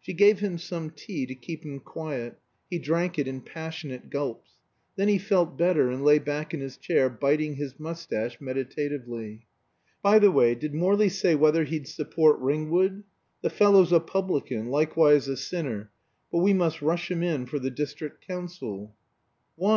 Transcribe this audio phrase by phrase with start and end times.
[0.00, 2.38] She gave him some tea to keep him quiet;
[2.70, 4.52] he drank it in passionate gulps.
[4.94, 9.48] Then he felt better, and lay back in his chair biting his mustache meditatively.
[10.00, 13.02] "By the way, did Morley say whether he'd support Ringwood!
[13.42, 15.90] The fellow's a publican, likewise a sinner,
[16.30, 18.94] but we must rush him in for the District Council."
[19.56, 19.72] "Why?"